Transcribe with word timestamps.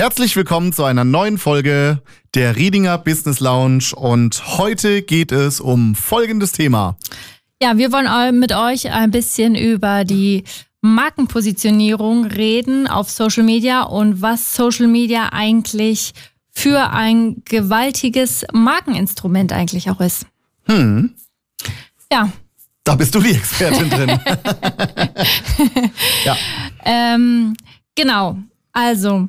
Herzlich 0.00 0.34
willkommen 0.34 0.72
zu 0.72 0.84
einer 0.84 1.04
neuen 1.04 1.36
Folge 1.36 2.00
der 2.34 2.56
Riedinger 2.56 2.96
Business 2.96 3.38
Lounge 3.38 3.94
und 3.94 4.56
heute 4.56 5.02
geht 5.02 5.30
es 5.30 5.60
um 5.60 5.94
folgendes 5.94 6.52
Thema. 6.52 6.96
Ja, 7.62 7.76
wir 7.76 7.92
wollen 7.92 8.38
mit 8.38 8.54
euch 8.54 8.90
ein 8.90 9.10
bisschen 9.10 9.54
über 9.54 10.06
die 10.06 10.44
Markenpositionierung 10.80 12.24
reden 12.24 12.86
auf 12.86 13.10
Social 13.10 13.42
Media 13.42 13.82
und 13.82 14.22
was 14.22 14.56
Social 14.56 14.86
Media 14.86 15.34
eigentlich 15.34 16.14
für 16.50 16.92
ein 16.92 17.42
gewaltiges 17.44 18.46
Markeninstrument 18.54 19.52
eigentlich 19.52 19.90
auch 19.90 20.00
ist. 20.00 20.24
Hm. 20.64 21.14
Ja. 22.10 22.32
Da 22.84 22.94
bist 22.94 23.14
du 23.14 23.20
die 23.20 23.32
Expertin 23.32 23.90
drin. 23.90 24.18
ja. 26.24 26.38
Ähm, 26.86 27.54
genau. 27.94 28.38
Also, 28.72 29.28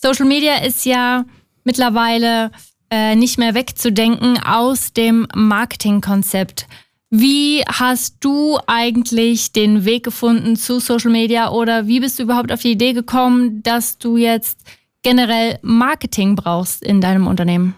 Social 0.00 0.26
Media 0.26 0.58
ist 0.64 0.84
ja 0.84 1.24
mittlerweile 1.64 2.52
äh, 2.90 3.16
nicht 3.16 3.36
mehr 3.36 3.54
wegzudenken 3.54 4.38
aus 4.42 4.92
dem 4.92 5.26
Marketingkonzept. 5.34 6.68
Wie 7.10 7.64
hast 7.66 8.16
du 8.20 8.58
eigentlich 8.66 9.52
den 9.52 9.84
Weg 9.84 10.04
gefunden 10.04 10.56
zu 10.56 10.78
Social 10.78 11.10
Media 11.10 11.50
oder 11.50 11.86
wie 11.86 12.00
bist 12.00 12.18
du 12.18 12.22
überhaupt 12.22 12.52
auf 12.52 12.60
die 12.60 12.72
Idee 12.72 12.92
gekommen, 12.92 13.62
dass 13.62 13.98
du 13.98 14.16
jetzt 14.16 14.60
generell 15.02 15.58
Marketing 15.62 16.36
brauchst 16.36 16.82
in 16.82 17.00
deinem 17.00 17.26
Unternehmen? 17.26 17.74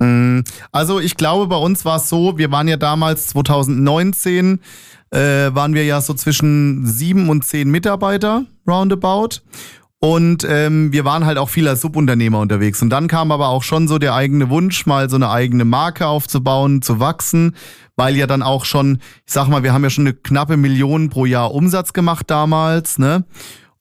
Mm, 0.00 0.40
also 0.70 1.00
ich 1.00 1.16
glaube, 1.16 1.46
bei 1.46 1.56
uns 1.56 1.84
war 1.84 1.96
es 1.96 2.08
so, 2.08 2.36
wir 2.36 2.50
waren 2.50 2.68
ja 2.68 2.76
damals 2.76 3.28
2019, 3.28 4.60
äh, 5.12 5.18
waren 5.18 5.72
wir 5.72 5.84
ja 5.84 6.00
so 6.00 6.12
zwischen 6.12 6.84
sieben 6.84 7.30
und 7.30 7.44
zehn 7.44 7.70
Mitarbeiter 7.70 8.44
roundabout. 8.66 9.40
Und 10.02 10.46
ähm, 10.48 10.92
wir 10.92 11.04
waren 11.04 11.26
halt 11.26 11.36
auch 11.36 11.50
viel 11.50 11.68
als 11.68 11.82
Subunternehmer 11.82 12.40
unterwegs. 12.40 12.80
Und 12.80 12.88
dann 12.88 13.06
kam 13.06 13.30
aber 13.30 13.48
auch 13.48 13.62
schon 13.62 13.86
so 13.86 13.98
der 13.98 14.14
eigene 14.14 14.48
Wunsch, 14.48 14.86
mal 14.86 15.10
so 15.10 15.16
eine 15.16 15.28
eigene 15.28 15.66
Marke 15.66 16.06
aufzubauen, 16.06 16.80
zu 16.80 17.00
wachsen, 17.00 17.54
weil 17.96 18.16
ja 18.16 18.26
dann 18.26 18.42
auch 18.42 18.64
schon, 18.64 19.00
ich 19.26 19.32
sag 19.34 19.48
mal, 19.48 19.62
wir 19.62 19.74
haben 19.74 19.84
ja 19.84 19.90
schon 19.90 20.06
eine 20.06 20.14
knappe 20.14 20.56
Million 20.56 21.10
pro 21.10 21.26
Jahr 21.26 21.52
Umsatz 21.52 21.92
gemacht 21.92 22.30
damals, 22.30 22.98
ne? 22.98 23.24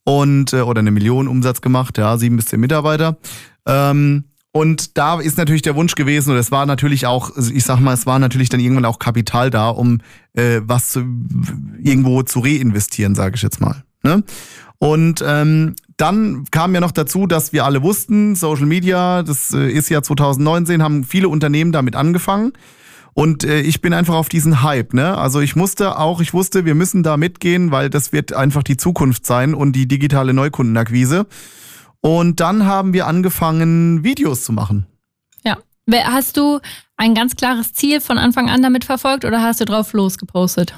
Und, 0.03 0.51
äh, 0.51 0.61
oder 0.61 0.79
eine 0.79 0.91
Million 0.91 1.29
Umsatz 1.29 1.61
gemacht, 1.61 1.97
ja, 1.97 2.17
sieben 2.17 2.35
bis 2.35 2.47
zehn 2.47 2.59
Mitarbeiter. 2.59 3.17
Ähm, 3.65 4.25
und 4.51 4.97
da 4.97 5.21
ist 5.21 5.37
natürlich 5.37 5.61
der 5.61 5.75
Wunsch 5.75 5.95
gewesen, 5.95 6.31
und 6.31 6.37
es 6.37 6.51
war 6.51 6.65
natürlich 6.65 7.05
auch, 7.05 7.31
ich 7.37 7.63
sag 7.63 7.79
mal, 7.79 7.93
es 7.93 8.05
war 8.05 8.19
natürlich 8.19 8.49
dann 8.49 8.59
irgendwann 8.59 8.85
auch 8.85 8.99
Kapital 8.99 9.51
da, 9.51 9.69
um 9.69 9.99
äh, 10.33 10.59
was 10.63 10.89
zu, 10.89 11.05
irgendwo 11.81 12.23
zu 12.23 12.39
reinvestieren, 12.39 13.15
sage 13.15 13.35
ich 13.35 13.41
jetzt 13.41 13.61
mal. 13.61 13.83
Ne? 14.03 14.23
Und 14.79 15.23
ähm, 15.25 15.75
dann 15.99 16.45
kam 16.49 16.73
ja 16.73 16.79
noch 16.79 16.91
dazu, 16.91 17.27
dass 17.27 17.51
wir 17.51 17.65
alle 17.65 17.83
wussten, 17.83 18.35
Social 18.35 18.65
Media, 18.65 19.21
das 19.21 19.53
äh, 19.53 19.69
ist 19.69 19.89
ja 19.89 20.01
2019, 20.01 20.81
haben 20.81 21.03
viele 21.03 21.27
Unternehmen 21.27 21.71
damit 21.73 21.95
angefangen. 21.95 22.53
Und 23.13 23.43
äh, 23.43 23.59
ich 23.59 23.81
bin 23.81 23.91
einfach 23.91 24.15
auf 24.15 24.29
diesen 24.29 24.63
Hype, 24.63 24.93
ne? 24.93 25.17
Also 25.17 25.41
ich 25.41 25.57
musste 25.57 25.97
auch, 25.99 26.21
ich 26.21 26.33
wusste, 26.33 26.63
wir 26.63 26.73
müssen 26.73 27.03
da 27.03 27.17
mitgehen, 27.17 27.71
weil 27.71 27.89
das 27.89 28.13
wird 28.13 28.31
einfach 28.31 28.63
die 28.63 28.77
Zukunft 28.77 29.25
sein 29.25 29.53
und 29.53 29.73
die 29.73 29.89
digitale 29.89 30.33
Neukundenakquise. 30.33 31.27
Und 31.99 32.39
dann 32.39 32.65
haben 32.65 32.93
wir 32.93 33.05
angefangen, 33.05 34.03
Videos 34.03 34.45
zu 34.45 34.53
machen. 34.53 34.85
Ja. 35.43 35.57
Hast 35.91 36.37
du 36.37 36.59
ein 36.95 37.13
ganz 37.13 37.35
klares 37.35 37.73
Ziel 37.73 37.99
von 37.99 38.17
Anfang 38.17 38.49
an 38.49 38.61
damit 38.61 38.85
verfolgt 38.85 39.25
oder 39.25 39.41
hast 39.41 39.59
du 39.59 39.65
drauf 39.65 39.91
losgepostet? 39.91 40.73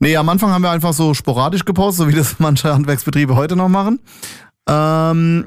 Nee, 0.00 0.16
am 0.16 0.28
Anfang 0.28 0.50
haben 0.50 0.62
wir 0.62 0.70
einfach 0.70 0.92
so 0.92 1.14
sporadisch 1.14 1.64
gepostet, 1.64 2.06
so 2.06 2.08
wie 2.08 2.16
das 2.16 2.36
manche 2.38 2.72
Handwerksbetriebe 2.72 3.34
heute 3.34 3.56
noch 3.56 3.68
machen. 3.68 4.00
Ähm, 4.68 5.46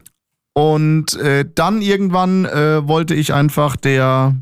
und 0.54 1.16
äh, 1.16 1.46
dann 1.54 1.82
irgendwann 1.82 2.46
äh, 2.46 2.86
wollte 2.88 3.16
ich 3.16 3.34
einfach 3.34 3.76
der 3.76 4.36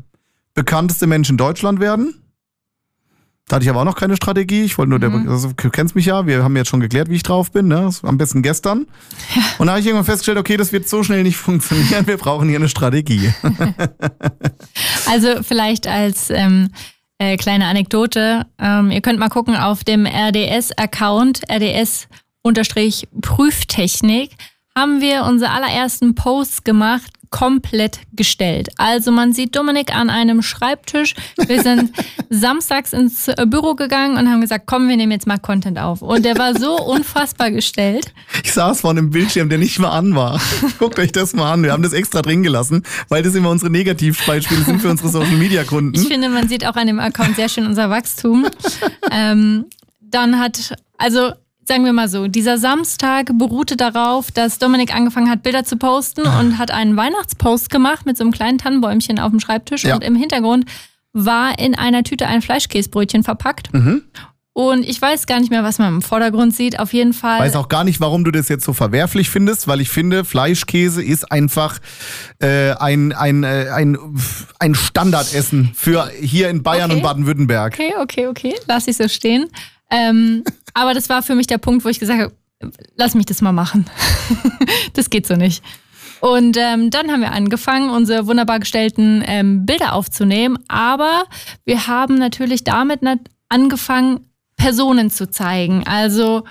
bekannteste 0.54 1.06
Mensch 1.06 1.30
in 1.30 1.36
Deutschland 1.36 1.80
werden. 1.80 2.14
Da 3.46 3.56
hatte 3.56 3.64
ich 3.64 3.70
aber 3.70 3.80
auch 3.80 3.84
noch 3.84 3.96
keine 3.96 4.14
Strategie. 4.14 4.62
Ich 4.62 4.78
wollte 4.78 4.90
nur, 4.90 4.98
mhm. 5.00 5.24
der, 5.24 5.32
also, 5.32 5.52
du 5.56 5.70
kennst 5.70 5.96
mich 5.96 6.06
ja, 6.06 6.24
wir 6.26 6.44
haben 6.44 6.56
jetzt 6.56 6.68
schon 6.68 6.78
geklärt, 6.78 7.08
wie 7.10 7.16
ich 7.16 7.24
drauf 7.24 7.50
bin, 7.50 7.66
ne? 7.66 7.90
Am 8.02 8.16
besten 8.16 8.42
gestern. 8.42 8.86
Ja. 9.34 9.42
Und 9.58 9.66
da 9.66 9.72
habe 9.72 9.80
ich 9.80 9.86
irgendwann 9.86 10.04
festgestellt, 10.04 10.38
okay, 10.38 10.56
das 10.56 10.72
wird 10.72 10.88
so 10.88 11.02
schnell 11.02 11.24
nicht 11.24 11.36
funktionieren, 11.36 12.06
wir 12.06 12.16
brauchen 12.16 12.48
hier 12.48 12.58
eine 12.58 12.68
Strategie. 12.68 13.32
also 15.06 15.42
vielleicht 15.42 15.88
als 15.88 16.30
ähm, 16.30 16.70
äh, 17.20 17.36
kleine 17.36 17.66
Anekdote. 17.66 18.46
Ähm, 18.58 18.90
ihr 18.90 19.02
könnt 19.02 19.20
mal 19.20 19.28
gucken 19.28 19.54
auf 19.54 19.84
dem 19.84 20.06
RDS-Account, 20.06 21.42
RDS-Prüftechnik, 21.48 24.32
haben 24.74 25.00
wir 25.00 25.22
unsere 25.24 25.52
allerersten 25.52 26.14
Posts 26.14 26.64
gemacht 26.64 27.12
komplett 27.30 28.00
gestellt. 28.12 28.68
Also 28.76 29.12
man 29.12 29.32
sieht 29.32 29.54
Dominik 29.56 29.94
an 29.94 30.10
einem 30.10 30.42
Schreibtisch. 30.42 31.14
Wir 31.46 31.62
sind 31.62 31.92
samstags 32.30 32.92
ins 32.92 33.28
äh, 33.28 33.46
Büro 33.46 33.74
gegangen 33.74 34.18
und 34.18 34.28
haben 34.28 34.40
gesagt, 34.40 34.64
komm, 34.66 34.88
wir 34.88 34.96
nehmen 34.96 35.12
jetzt 35.12 35.26
mal 35.26 35.38
Content 35.38 35.78
auf. 35.78 36.02
Und 36.02 36.24
der 36.24 36.36
war 36.36 36.58
so 36.58 36.76
unfassbar 36.76 37.50
gestellt. 37.50 38.12
Ich 38.42 38.52
saß 38.52 38.80
vor 38.80 38.90
einem 38.90 39.10
Bildschirm, 39.10 39.48
der 39.48 39.58
nicht 39.58 39.78
mal 39.78 39.90
an 39.90 40.14
war. 40.14 40.40
Guckt 40.78 40.98
euch 40.98 41.12
das 41.12 41.32
mal 41.32 41.52
an. 41.52 41.62
Wir 41.62 41.72
haben 41.72 41.82
das 41.82 41.92
extra 41.92 42.20
drin 42.20 42.42
gelassen, 42.42 42.82
weil 43.08 43.22
das 43.22 43.34
immer 43.34 43.50
unsere 43.50 43.70
Negativbeispiele 43.70 44.62
sind 44.62 44.80
für 44.80 44.90
unsere 44.90 45.08
Social 45.08 45.36
Media 45.36 45.64
Kunden. 45.64 45.94
Ich 45.94 46.08
finde, 46.08 46.28
man 46.28 46.48
sieht 46.48 46.66
auch 46.66 46.74
an 46.74 46.88
dem 46.88 46.98
Account 46.98 47.36
sehr 47.36 47.48
schön 47.48 47.66
unser 47.66 47.90
Wachstum. 47.90 48.46
ähm, 49.12 49.66
dann 50.00 50.38
hat, 50.38 50.74
also 50.98 51.32
sagen 51.70 51.84
wir 51.84 51.92
mal 51.92 52.08
so, 52.08 52.26
dieser 52.26 52.58
Samstag 52.58 53.30
beruhte 53.38 53.76
darauf, 53.76 54.32
dass 54.32 54.58
Dominik 54.58 54.92
angefangen 54.92 55.30
hat, 55.30 55.44
Bilder 55.44 55.62
zu 55.62 55.76
posten 55.76 56.26
ah. 56.26 56.40
und 56.40 56.58
hat 56.58 56.72
einen 56.72 56.96
Weihnachtspost 56.96 57.70
gemacht 57.70 58.06
mit 58.06 58.16
so 58.16 58.24
einem 58.24 58.32
kleinen 58.32 58.58
Tannenbäumchen 58.58 59.20
auf 59.20 59.30
dem 59.30 59.38
Schreibtisch 59.38 59.84
ja. 59.84 59.94
und 59.94 60.02
im 60.02 60.16
Hintergrund 60.16 60.64
war 61.12 61.60
in 61.60 61.76
einer 61.76 62.02
Tüte 62.02 62.26
ein 62.26 62.42
Fleischkäsebrötchen 62.42 63.22
verpackt. 63.22 63.72
Mhm. 63.72 64.02
Und 64.52 64.82
ich 64.82 65.00
weiß 65.00 65.28
gar 65.28 65.38
nicht 65.38 65.50
mehr, 65.50 65.62
was 65.62 65.78
man 65.78 65.94
im 65.94 66.02
Vordergrund 66.02 66.56
sieht. 66.56 66.80
Auf 66.80 66.92
jeden 66.92 67.12
Fall. 67.12 67.38
Weiß 67.38 67.54
auch 67.54 67.68
gar 67.68 67.84
nicht, 67.84 68.00
warum 68.00 68.24
du 68.24 68.32
das 68.32 68.48
jetzt 68.48 68.64
so 68.64 68.72
verwerflich 68.72 69.30
findest, 69.30 69.68
weil 69.68 69.80
ich 69.80 69.90
finde, 69.90 70.24
Fleischkäse 70.24 71.04
ist 71.04 71.30
einfach 71.30 71.78
äh, 72.40 72.72
ein, 72.72 73.12
ein, 73.12 73.44
äh, 73.44 73.68
ein, 73.72 73.96
ein 74.58 74.74
Standardessen 74.74 75.70
für 75.76 76.10
hier 76.20 76.50
in 76.50 76.64
Bayern 76.64 76.90
okay. 76.90 76.98
und 76.98 77.02
Baden-Württemberg. 77.04 77.74
Okay, 77.74 77.94
okay, 78.00 78.26
okay. 78.26 78.54
Lass 78.66 78.88
ich 78.88 78.96
so 78.96 79.06
stehen. 79.06 79.46
Ähm, 79.90 80.44
aber 80.74 80.94
das 80.94 81.08
war 81.08 81.22
für 81.22 81.34
mich 81.34 81.46
der 81.46 81.58
Punkt, 81.58 81.84
wo 81.84 81.88
ich 81.88 81.98
gesagt 81.98 82.20
habe, 82.20 82.34
lass 82.96 83.14
mich 83.14 83.26
das 83.26 83.40
mal 83.40 83.52
machen. 83.52 83.86
das 84.94 85.10
geht 85.10 85.26
so 85.26 85.36
nicht. 85.36 85.62
Und 86.20 86.58
ähm, 86.58 86.90
dann 86.90 87.10
haben 87.10 87.22
wir 87.22 87.32
angefangen, 87.32 87.88
unsere 87.88 88.26
wunderbar 88.26 88.60
gestellten 88.60 89.24
ähm, 89.26 89.64
Bilder 89.64 89.94
aufzunehmen. 89.94 90.58
Aber 90.68 91.24
wir 91.64 91.86
haben 91.86 92.16
natürlich 92.16 92.62
damit 92.62 93.00
angefangen, 93.48 94.26
Personen 94.56 95.10
zu 95.10 95.30
zeigen. 95.30 95.86
Also 95.86 96.44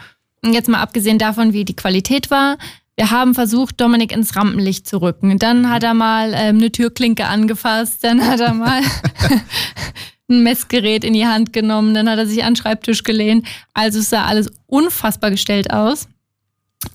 jetzt 0.44 0.70
mal 0.70 0.82
abgesehen 0.82 1.20
davon, 1.20 1.54
wie 1.54 1.66
die 1.66 1.76
Qualität 1.76 2.32
war. 2.32 2.58
Wir 2.96 3.12
haben 3.12 3.36
versucht, 3.36 3.80
Dominik 3.80 4.12
ins 4.12 4.36
Rampenlicht 4.36 4.88
zu 4.88 5.02
rücken. 5.02 5.38
Dann 5.38 5.70
hat 5.70 5.84
er 5.84 5.94
mal 5.94 6.34
ähm, 6.34 6.58
eine 6.58 6.72
Türklinke 6.72 7.28
angefasst. 7.28 8.04
Dann 8.04 8.26
hat 8.26 8.40
er 8.40 8.56
mal 8.56 8.82
ein 10.30 10.44
Messgerät 10.44 11.04
in 11.04 11.14
die 11.14 11.26
Hand 11.26 11.54
genommen, 11.54 11.94
dann 11.94 12.10
hat 12.10 12.20
er 12.20 12.28
sich 12.28 12.44
an 12.44 12.54
den 12.54 12.58
Schreibtisch 12.58 13.04
gelehnt. 13.04 13.46
Also 13.74 14.02
sah 14.02 14.26
alles 14.26 14.52
unfassbar 14.68 15.32
gestellt 15.32 15.72
aus. 15.72 16.08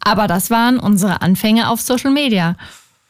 Aber 0.01 0.27
das 0.27 0.51
waren 0.51 0.79
unsere 0.79 1.21
Anfänge 1.23 1.69
auf 1.69 1.81
Social 1.81 2.11
Media. 2.11 2.57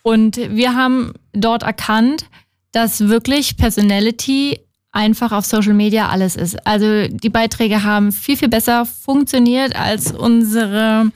Und 0.03 0.37
wir 0.37 0.75
haben 0.75 1.13
dort 1.33 1.63
erkannt, 1.63 2.27
dass 2.73 3.09
wirklich 3.09 3.57
Personality 3.57 4.61
einfach 4.93 5.33
auf 5.33 5.45
Social 5.45 5.75
Media 5.75 6.09
alles 6.09 6.37
ist. 6.37 6.67
Also 6.67 7.09
die 7.09 7.31
Beiträge 7.31 7.83
haben 7.85 8.13
viel, 8.13 8.37
viel 8.37 8.49
besser 8.49 8.87
funktioniert 8.87 9.75
als 9.77 10.13
unsere 10.13 11.11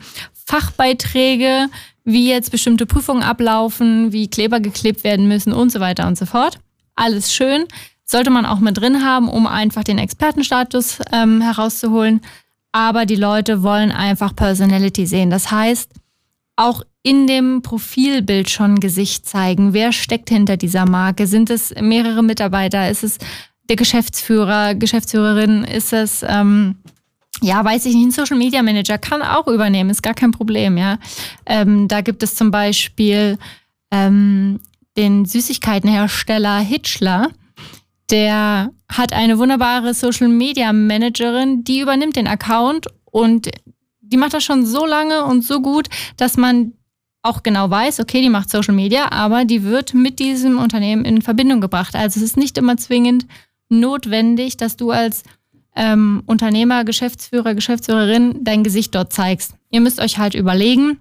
Fachbeiträge, 0.47 1.67
wie 2.05 2.29
jetzt 2.29 2.51
bestimmte 2.51 2.87
Prüfungen 2.87 3.23
ablaufen, 3.23 4.13
wie 4.13 4.29
Kleber 4.29 4.61
geklebt 4.61 5.05
werden 5.05 5.29
müssen 5.29 5.53
und 5.53 5.71
so 5.71 5.81
weiter 5.81 6.07
und 6.07 6.17
so 6.17 6.27
fort. 6.27 6.59
Alles 6.95 7.33
schön 7.33 7.67
sollte 8.11 8.31
man 8.31 8.47
auch 8.47 8.59
mit 8.59 8.79
drin 8.79 9.05
haben, 9.05 9.29
um 9.29 9.47
einfach 9.47 9.85
den 9.85 9.99
Expertenstatus 9.99 10.99
ähm, 11.13 11.41
herauszuholen. 11.43 12.23
Aber 12.73 13.07
die 13.07 13.17
Leute 13.17 13.63
wollen 13.63 13.93
einfach 13.93 14.35
Personality 14.35 15.07
sehen. 15.07 15.31
Das 15.31 15.51
heißt, 15.51 15.93
auch 16.57 16.83
in 17.03 17.27
dem 17.27 17.63
Profilbild 17.63 18.51
schon 18.51 18.81
Gesicht 18.81 19.27
zeigen. 19.27 19.73
Wer 19.73 19.93
steckt 19.93 20.31
hinter 20.31 20.57
dieser 20.57 20.89
Marke? 20.89 21.27
Sind 21.27 21.51
es 21.51 21.73
mehrere 21.81 22.23
Mitarbeiter? 22.23 22.91
Ist 22.91 23.05
es 23.05 23.19
der 23.69 23.77
Geschäftsführer, 23.77 24.75
Geschäftsführerin? 24.75 25.65
Ist 25.65 25.93
es, 25.93 26.25
ähm, 26.27 26.77
ja, 27.43 27.65
weiß 27.65 27.87
ich 27.87 27.95
nicht, 27.95 28.07
ein 28.07 28.11
Social 28.11 28.37
Media 28.37 28.63
Manager 28.63 28.99
kann 28.99 29.23
auch 29.23 29.47
übernehmen, 29.47 29.91
ist 29.91 30.03
gar 30.03 30.15
kein 30.15 30.33
Problem, 30.33 30.77
ja. 30.77 30.99
Ähm, 31.47 31.89
da 31.89 32.01
gibt 32.01 32.23
es 32.23 32.35
zum 32.35 32.51
Beispiel 32.51 33.39
ähm, 33.91 34.61
den 34.97 35.27
Süßigkeitenhersteller 35.27 36.59
Hitchler 36.59 37.29
der 38.11 38.71
hat 38.89 39.13
eine 39.13 39.39
wunderbare 39.39 39.95
Social 39.95 40.29
Media 40.29 40.73
Managerin, 40.73 41.65
die 41.65 41.81
übernimmt 41.81 42.17
den 42.17 42.27
Account 42.27 42.87
und 43.05 43.51
die 44.01 44.17
macht 44.17 44.35
das 44.35 44.45
schon 44.45 44.65
so 44.65 44.87
lange 44.87 45.25
und 45.25 45.45
so 45.45 45.61
gut, 45.61 45.89
dass 46.17 46.37
man 46.37 46.73
auch 47.23 47.43
genau 47.43 47.69
weiß, 47.69 48.01
okay, 48.01 48.23
die 48.23 48.31
macht 48.31 48.49
Social 48.49 48.75
Media, 48.75 49.13
aber 49.13 49.45
die 49.45 49.65
wird 49.65 49.93
mit 49.93 50.19
diesem 50.19 50.59
Unternehmen 50.59 51.05
in 51.05 51.21
Verbindung 51.21 51.61
gebracht. 51.61 51.95
Also 51.95 52.19
es 52.19 52.25
ist 52.25 52.37
nicht 52.37 52.57
immer 52.57 52.77
zwingend 52.77 53.27
notwendig, 53.69 54.57
dass 54.57 54.77
du 54.77 54.91
als 54.91 55.25
ähm, 55.77 56.23
Unternehmer, 56.27 56.85
Geschäftsführer, 56.85 57.55
Geschäftsführerin 57.55 58.45
dein 58.45 58.65
Gesicht 58.65 58.95
dort 58.95 59.13
zeigst. 59.13 59.55
Ihr 59.71 59.81
müsst 59.81 60.01
euch 60.01 60.19
halt 60.19 60.35
überlegen, 60.35 60.99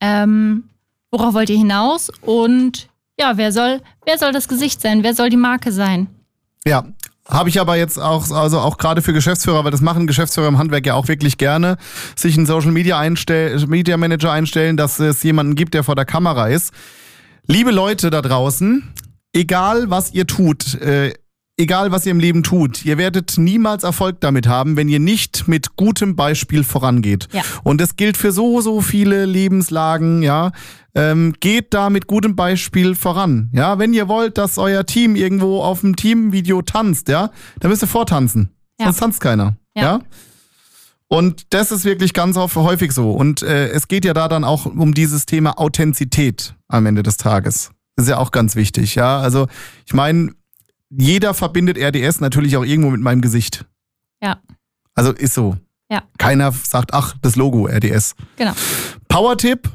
ähm, 0.00 0.64
worauf 1.10 1.32
wollt 1.32 1.48
ihr 1.48 1.56
hinaus 1.56 2.10
und 2.20 2.89
ja, 3.20 3.36
wer 3.36 3.52
soll, 3.52 3.80
wer 4.06 4.18
soll 4.18 4.32
das 4.32 4.48
Gesicht 4.48 4.80
sein? 4.80 5.02
Wer 5.02 5.14
soll 5.14 5.28
die 5.28 5.36
Marke 5.36 5.72
sein? 5.72 6.08
Ja, 6.66 6.84
habe 7.28 7.48
ich 7.48 7.60
aber 7.60 7.76
jetzt 7.76 7.98
auch, 7.98 8.30
also 8.30 8.58
auch 8.58 8.78
gerade 8.78 9.02
für 9.02 9.12
Geschäftsführer, 9.12 9.62
weil 9.62 9.70
das 9.70 9.82
machen 9.82 10.06
Geschäftsführer 10.06 10.48
im 10.48 10.58
Handwerk 10.58 10.86
ja 10.86 10.94
auch 10.94 11.06
wirklich 11.06 11.38
gerne, 11.38 11.76
sich 12.16 12.36
einen 12.36 12.46
Social 12.46 12.72
Media, 12.72 12.98
einstell, 12.98 13.64
Media 13.66 13.96
Manager 13.96 14.32
einstellen, 14.32 14.76
dass 14.76 14.98
es 14.98 15.22
jemanden 15.22 15.54
gibt, 15.54 15.74
der 15.74 15.84
vor 15.84 15.94
der 15.94 16.06
Kamera 16.06 16.48
ist. 16.48 16.72
Liebe 17.46 17.70
Leute 17.70 18.10
da 18.10 18.22
draußen, 18.22 18.94
egal 19.32 19.90
was 19.90 20.12
ihr 20.12 20.26
tut, 20.26 20.74
äh, 20.80 21.12
egal 21.60 21.92
was 21.92 22.06
ihr 22.06 22.12
im 22.12 22.20
Leben 22.20 22.42
tut, 22.42 22.84
ihr 22.84 22.98
werdet 22.98 23.34
niemals 23.36 23.84
Erfolg 23.84 24.20
damit 24.20 24.46
haben, 24.46 24.76
wenn 24.76 24.88
ihr 24.88 24.98
nicht 24.98 25.46
mit 25.46 25.76
gutem 25.76 26.16
Beispiel 26.16 26.64
vorangeht. 26.64 27.28
Ja. 27.32 27.42
Und 27.62 27.80
das 27.80 27.96
gilt 27.96 28.16
für 28.16 28.32
so, 28.32 28.60
so 28.60 28.80
viele 28.80 29.26
Lebenslagen, 29.26 30.22
ja. 30.22 30.52
Ähm, 30.94 31.34
geht 31.38 31.72
da 31.72 31.88
mit 31.88 32.06
gutem 32.06 32.34
Beispiel 32.34 32.94
voran. 32.94 33.50
Ja, 33.52 33.78
wenn 33.78 33.92
ihr 33.92 34.08
wollt, 34.08 34.38
dass 34.38 34.58
euer 34.58 34.84
Team 34.84 35.14
irgendwo 35.14 35.62
auf 35.62 35.80
dem 35.80 35.94
Teamvideo 35.94 36.62
tanzt, 36.62 37.08
ja, 37.08 37.30
dann 37.60 37.70
müsst 37.70 37.82
ihr 37.82 37.88
vortanzen. 37.88 38.50
Ja. 38.78 38.86
Sonst 38.86 38.98
tanzt 38.98 39.20
keiner. 39.20 39.56
ja? 39.74 39.82
ja? 39.82 40.00
Und 41.12 41.52
das 41.52 41.72
ist 41.72 41.84
wirklich 41.84 42.14
ganz 42.14 42.36
häufig 42.36 42.92
so. 42.92 43.10
Und 43.10 43.42
äh, 43.42 43.68
es 43.70 43.88
geht 43.88 44.04
ja 44.04 44.14
da 44.14 44.28
dann 44.28 44.44
auch 44.44 44.66
um 44.66 44.94
dieses 44.94 45.26
Thema 45.26 45.58
Authentizität 45.58 46.54
am 46.68 46.86
Ende 46.86 47.02
des 47.02 47.16
Tages. 47.16 47.72
Das 47.96 48.06
ist 48.06 48.10
ja 48.10 48.18
auch 48.18 48.30
ganz 48.30 48.54
wichtig, 48.54 48.94
ja. 48.94 49.18
Also 49.18 49.48
ich 49.86 49.92
meine, 49.92 50.32
jeder 50.88 51.34
verbindet 51.34 51.78
RDS 51.78 52.20
natürlich 52.20 52.56
auch 52.56 52.64
irgendwo 52.64 52.90
mit 52.90 53.00
meinem 53.00 53.22
Gesicht. 53.22 53.66
Ja. 54.22 54.40
Also 54.94 55.12
ist 55.12 55.34
so. 55.34 55.56
Ja. 55.90 56.04
Keiner 56.18 56.52
sagt, 56.52 56.94
ach, 56.94 57.16
das 57.22 57.34
Logo 57.34 57.66
RDS. 57.66 58.14
Genau. 58.36 58.52
Power-Tipp. 59.08 59.68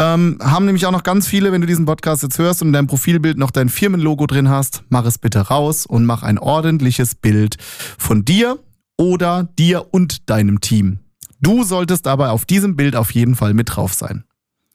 Ähm, 0.00 0.38
haben 0.42 0.64
nämlich 0.64 0.86
auch 0.86 0.92
noch 0.92 1.02
ganz 1.02 1.28
viele, 1.28 1.52
wenn 1.52 1.60
du 1.60 1.66
diesen 1.66 1.84
Podcast 1.84 2.22
jetzt 2.22 2.38
hörst 2.38 2.62
und 2.62 2.68
in 2.68 2.72
deinem 2.72 2.86
Profilbild 2.86 3.36
noch 3.36 3.50
dein 3.50 3.68
Firmenlogo 3.68 4.26
drin 4.26 4.48
hast, 4.48 4.82
mach 4.88 5.04
es 5.04 5.18
bitte 5.18 5.40
raus 5.40 5.84
und 5.84 6.06
mach 6.06 6.22
ein 6.22 6.38
ordentliches 6.38 7.14
Bild 7.14 7.56
von 7.98 8.24
dir 8.24 8.58
oder 8.96 9.50
dir 9.58 9.88
und 9.90 10.30
deinem 10.30 10.62
Team. 10.62 11.00
Du 11.42 11.64
solltest 11.64 12.06
aber 12.06 12.32
auf 12.32 12.46
diesem 12.46 12.76
Bild 12.76 12.96
auf 12.96 13.10
jeden 13.10 13.34
Fall 13.34 13.52
mit 13.52 13.76
drauf 13.76 13.92
sein. 13.92 14.24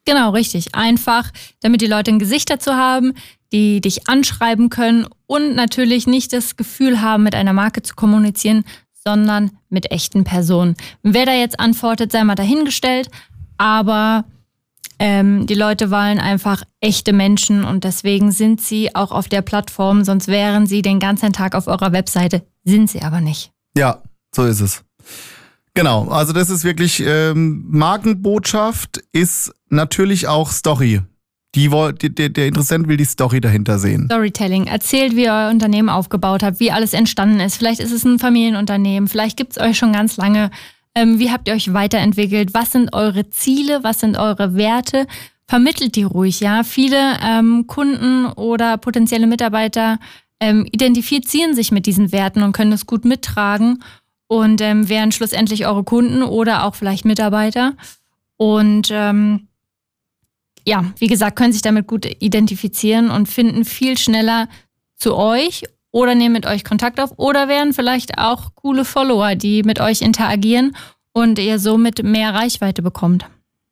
Genau, 0.05 0.29
richtig. 0.29 0.75
Einfach, 0.75 1.31
damit 1.61 1.81
die 1.81 1.87
Leute 1.87 2.11
ein 2.11 2.19
Gesicht 2.19 2.51
dazu 2.51 2.73
haben, 2.73 3.13
die 3.51 3.81
dich 3.81 4.07
anschreiben 4.07 4.69
können 4.69 5.07
und 5.25 5.55
natürlich 5.55 6.05
nicht 6.05 6.33
das 6.33 6.55
Gefühl 6.55 7.01
haben, 7.01 7.23
mit 7.23 7.33
einer 7.33 7.53
Marke 7.53 7.81
zu 7.81 7.95
kommunizieren, 7.95 8.63
sondern 8.93 9.51
mit 9.69 9.91
echten 9.91 10.23
Personen. 10.23 10.75
Wer 11.01 11.25
da 11.25 11.33
jetzt 11.33 11.59
antwortet, 11.59 12.11
sei 12.11 12.23
mal 12.23 12.35
dahingestellt, 12.35 13.09
aber 13.57 14.25
ähm, 14.99 15.47
die 15.47 15.55
Leute 15.55 15.91
wollen 15.91 16.19
einfach 16.19 16.63
echte 16.79 17.13
Menschen 17.13 17.63
und 17.63 17.83
deswegen 17.83 18.31
sind 18.31 18.61
sie 18.61 18.95
auch 18.95 19.11
auf 19.11 19.27
der 19.27 19.41
Plattform, 19.41 20.03
sonst 20.03 20.27
wären 20.27 20.67
sie 20.67 20.81
den 20.81 20.99
ganzen 20.99 21.33
Tag 21.33 21.55
auf 21.55 21.67
eurer 21.67 21.91
Webseite, 21.91 22.43
sind 22.63 22.89
sie 22.89 23.01
aber 23.01 23.21
nicht. 23.21 23.51
Ja, 23.77 24.01
so 24.33 24.45
ist 24.45 24.61
es. 24.61 24.83
Genau, 25.73 26.07
also 26.07 26.31
das 26.31 26.49
ist 26.49 26.63
wirklich 26.63 27.03
ähm, 27.05 27.65
Markenbotschaft 27.67 29.03
ist 29.11 29.53
natürlich 29.69 30.27
auch 30.27 30.49
Story. 30.51 31.01
Die, 31.53 31.69
die, 31.69 32.33
der 32.33 32.47
Interessent 32.47 32.87
will 32.87 32.97
die 32.97 33.05
Story 33.05 33.39
dahinter 33.39 33.79
sehen. 33.79 34.05
Storytelling. 34.05 34.67
Erzählt, 34.67 35.15
wie 35.15 35.23
ihr 35.23 35.31
euer 35.31 35.49
Unternehmen 35.49 35.87
aufgebaut 35.87 36.43
habt, 36.43 36.59
wie 36.59 36.71
alles 36.71 36.93
entstanden 36.93 37.39
ist. 37.39 37.55
Vielleicht 37.55 37.79
ist 37.79 37.93
es 37.93 38.03
ein 38.03 38.19
Familienunternehmen, 38.19 39.07
vielleicht 39.07 39.37
gibt 39.37 39.53
es 39.53 39.57
euch 39.57 39.77
schon 39.77 39.93
ganz 39.93 40.17
lange. 40.17 40.51
Ähm, 40.95 41.19
wie 41.19 41.29
habt 41.29 41.47
ihr 41.47 41.53
euch 41.53 41.73
weiterentwickelt? 41.73 42.53
Was 42.53 42.71
sind 42.71 42.93
eure 42.93 43.29
Ziele? 43.29 43.83
Was 43.83 43.99
sind 43.99 44.17
eure 44.17 44.55
Werte? 44.55 45.07
Vermittelt 45.47 45.95
die 45.95 46.03
ruhig, 46.03 46.39
ja. 46.39 46.63
Viele 46.63 47.19
ähm, 47.21 47.67
Kunden 47.67 48.25
oder 48.25 48.77
potenzielle 48.77 49.27
Mitarbeiter 49.27 49.99
ähm, 50.39 50.65
identifizieren 50.71 51.53
sich 51.53 51.71
mit 51.71 51.85
diesen 51.85 52.11
Werten 52.11 52.41
und 52.41 52.53
können 52.53 52.71
es 52.71 52.85
gut 52.85 53.05
mittragen 53.05 53.83
und 54.27 54.61
ähm, 54.61 54.89
wären 54.89 55.11
schlussendlich 55.11 55.67
eure 55.67 55.83
Kunden 55.83 56.23
oder 56.23 56.63
auch 56.63 56.75
vielleicht 56.75 57.05
Mitarbeiter. 57.05 57.73
Und 58.37 58.89
ähm, 58.91 59.47
ja, 60.65 60.85
wie 60.97 61.07
gesagt, 61.07 61.35
können 61.35 61.53
sich 61.53 61.61
damit 61.61 61.87
gut 61.87 62.05
identifizieren 62.21 63.11
und 63.11 63.27
finden 63.27 63.65
viel 63.65 63.97
schneller 63.97 64.49
zu 64.97 65.15
euch 65.15 65.63
oder 65.95 66.13
nehmen 66.13 66.33
mit 66.33 66.45
euch 66.45 66.65
Kontakt 66.65 66.99
auf 66.99 67.13
oder 67.15 67.47
wären 67.47 67.71
vielleicht 67.71 68.17
auch 68.17 68.53
coole 68.55 68.83
Follower, 68.83 69.35
die 69.35 69.63
mit 69.63 69.79
euch 69.79 70.01
interagieren 70.01 70.75
und 71.13 71.39
ihr 71.39 71.57
somit 71.57 72.03
mehr 72.03 72.33
Reichweite 72.33 72.81
bekommt. 72.81 73.25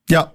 Ja. 0.10 0.31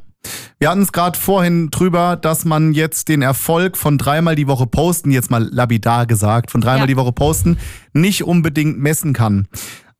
Wir 0.58 0.68
hatten 0.68 0.82
es 0.82 0.92
gerade 0.92 1.18
vorhin 1.18 1.70
drüber, 1.70 2.16
dass 2.16 2.44
man 2.44 2.74
jetzt 2.74 3.08
den 3.08 3.22
Erfolg 3.22 3.78
von 3.78 3.96
dreimal 3.96 4.34
die 4.34 4.48
Woche 4.48 4.66
posten, 4.66 5.10
jetzt 5.12 5.30
mal 5.30 5.48
lapidar 5.50 6.04
gesagt, 6.06 6.50
von 6.50 6.60
dreimal 6.60 6.80
ja. 6.80 6.86
die 6.88 6.96
Woche 6.96 7.12
posten, 7.12 7.56
nicht 7.94 8.22
unbedingt 8.22 8.78
messen 8.78 9.14
kann. 9.14 9.48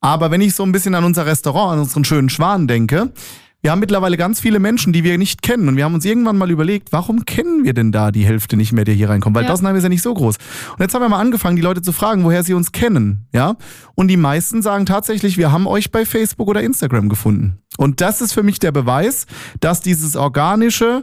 Aber 0.00 0.30
wenn 0.30 0.42
ich 0.42 0.54
so 0.54 0.64
ein 0.64 0.72
bisschen 0.72 0.94
an 0.94 1.04
unser 1.04 1.24
Restaurant, 1.24 1.72
an 1.72 1.78
unseren 1.78 2.04
schönen 2.04 2.28
Schwan 2.28 2.68
denke, 2.68 3.12
wir 3.60 3.72
haben 3.72 3.80
mittlerweile 3.80 4.16
ganz 4.16 4.38
viele 4.38 4.60
Menschen, 4.60 4.92
die 4.92 5.02
wir 5.02 5.18
nicht 5.18 5.42
kennen. 5.42 5.68
Und 5.68 5.76
wir 5.76 5.84
haben 5.84 5.94
uns 5.94 6.04
irgendwann 6.04 6.38
mal 6.38 6.50
überlegt, 6.50 6.92
warum 6.92 7.24
kennen 7.24 7.64
wir 7.64 7.74
denn 7.74 7.90
da 7.90 8.12
die 8.12 8.24
Hälfte 8.24 8.56
nicht 8.56 8.72
mehr, 8.72 8.84
der 8.84 8.94
hier 8.94 9.10
reinkommt? 9.10 9.34
Weil 9.34 9.44
ja. 9.44 9.50
Dossenheim 9.50 9.74
ist 9.74 9.82
ja 9.82 9.88
nicht 9.88 10.02
so 10.02 10.14
groß. 10.14 10.36
Und 10.36 10.80
jetzt 10.80 10.94
haben 10.94 11.02
wir 11.02 11.08
mal 11.08 11.18
angefangen, 11.18 11.56
die 11.56 11.62
Leute 11.62 11.82
zu 11.82 11.92
fragen, 11.92 12.22
woher 12.22 12.44
sie 12.44 12.54
uns 12.54 12.70
kennen. 12.70 13.26
Ja? 13.32 13.56
Und 13.96 14.08
die 14.08 14.16
meisten 14.16 14.62
sagen 14.62 14.86
tatsächlich, 14.86 15.38
wir 15.38 15.50
haben 15.50 15.66
euch 15.66 15.90
bei 15.90 16.06
Facebook 16.06 16.46
oder 16.46 16.62
Instagram 16.62 17.08
gefunden. 17.08 17.58
Und 17.76 18.00
das 18.00 18.20
ist 18.20 18.32
für 18.32 18.44
mich 18.44 18.60
der 18.60 18.70
Beweis, 18.70 19.26
dass 19.58 19.80
dieses 19.80 20.14
organische, 20.14 21.02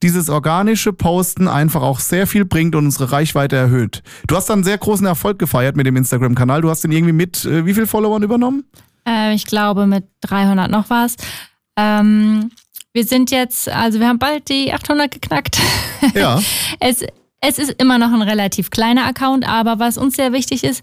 dieses 0.00 0.30
organische 0.30 0.92
Posten 0.92 1.48
einfach 1.48 1.82
auch 1.82 1.98
sehr 1.98 2.28
viel 2.28 2.44
bringt 2.44 2.76
und 2.76 2.84
unsere 2.84 3.10
Reichweite 3.10 3.56
erhöht. 3.56 4.04
Du 4.28 4.36
hast 4.36 4.48
dann 4.48 4.58
einen 4.58 4.64
sehr 4.64 4.78
großen 4.78 5.06
Erfolg 5.06 5.40
gefeiert 5.40 5.74
mit 5.76 5.86
dem 5.86 5.96
Instagram-Kanal. 5.96 6.62
Du 6.62 6.70
hast 6.70 6.84
den 6.84 6.92
irgendwie 6.92 7.12
mit 7.12 7.44
äh, 7.44 7.66
wie 7.66 7.74
viel 7.74 7.88
Followern 7.88 8.22
übernommen? 8.22 8.64
Äh, 9.08 9.34
ich 9.34 9.46
glaube 9.46 9.86
mit 9.88 10.04
300 10.20 10.70
noch 10.70 10.88
was. 10.88 11.16
Ähm, 11.76 12.50
wir 12.92 13.04
sind 13.04 13.30
jetzt, 13.30 13.68
also 13.68 14.00
wir 14.00 14.08
haben 14.08 14.18
bald 14.18 14.48
die 14.48 14.72
800 14.72 15.10
geknackt. 15.10 15.58
Ja. 16.14 16.40
es, 16.80 17.04
es 17.40 17.58
ist 17.58 17.80
immer 17.80 17.98
noch 17.98 18.12
ein 18.12 18.22
relativ 18.22 18.70
kleiner 18.70 19.04
Account, 19.04 19.46
aber 19.46 19.78
was 19.78 19.98
uns 19.98 20.16
sehr 20.16 20.32
wichtig 20.32 20.64
ist, 20.64 20.82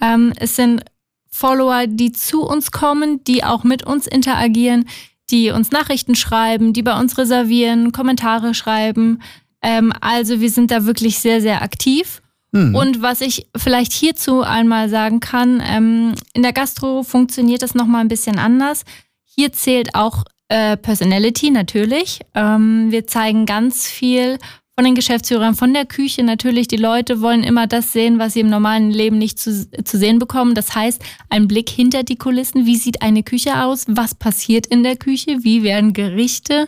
ähm, 0.00 0.32
es 0.36 0.56
sind 0.56 0.84
Follower, 1.30 1.86
die 1.86 2.12
zu 2.12 2.42
uns 2.42 2.70
kommen, 2.70 3.24
die 3.24 3.42
auch 3.44 3.64
mit 3.64 3.84
uns 3.84 4.06
interagieren, 4.06 4.86
die 5.30 5.50
uns 5.50 5.70
Nachrichten 5.70 6.14
schreiben, 6.14 6.72
die 6.72 6.82
bei 6.82 6.98
uns 6.98 7.18
reservieren, 7.18 7.92
Kommentare 7.92 8.54
schreiben. 8.54 9.22
Ähm, 9.62 9.92
also 10.00 10.40
wir 10.40 10.50
sind 10.50 10.70
da 10.70 10.84
wirklich 10.84 11.18
sehr, 11.18 11.40
sehr 11.40 11.62
aktiv. 11.62 12.22
Mhm. 12.52 12.74
Und 12.74 13.02
was 13.02 13.20
ich 13.20 13.48
vielleicht 13.56 13.92
hierzu 13.92 14.42
einmal 14.42 14.88
sagen 14.88 15.18
kann, 15.18 15.62
ähm, 15.66 16.14
in 16.34 16.42
der 16.42 16.52
Gastro 16.52 17.02
funktioniert 17.02 17.62
das 17.62 17.74
nochmal 17.74 18.02
ein 18.02 18.08
bisschen 18.08 18.38
anders. 18.38 18.84
Hier 19.24 19.52
zählt 19.52 19.96
auch 19.96 20.24
äh, 20.48 20.76
Personality 20.76 21.50
natürlich. 21.50 22.20
Ähm, 22.34 22.90
wir 22.90 23.06
zeigen 23.06 23.46
ganz 23.46 23.86
viel 23.86 24.38
von 24.76 24.84
den 24.84 24.94
Geschäftsführern, 24.94 25.54
von 25.54 25.72
der 25.72 25.86
Küche 25.86 26.22
natürlich. 26.24 26.66
Die 26.66 26.76
Leute 26.76 27.20
wollen 27.20 27.44
immer 27.44 27.66
das 27.66 27.92
sehen, 27.92 28.18
was 28.18 28.32
sie 28.32 28.40
im 28.40 28.50
normalen 28.50 28.90
Leben 28.90 29.18
nicht 29.18 29.38
zu, 29.38 29.68
zu 29.84 29.98
sehen 29.98 30.18
bekommen. 30.18 30.54
Das 30.54 30.74
heißt, 30.74 31.00
ein 31.28 31.46
Blick 31.46 31.70
hinter 31.70 32.02
die 32.02 32.16
Kulissen. 32.16 32.66
Wie 32.66 32.76
sieht 32.76 33.00
eine 33.00 33.22
Küche 33.22 33.62
aus? 33.62 33.84
Was 33.88 34.14
passiert 34.14 34.66
in 34.66 34.82
der 34.82 34.96
Küche? 34.96 35.44
Wie 35.44 35.62
werden 35.62 35.92
Gerichte 35.92 36.66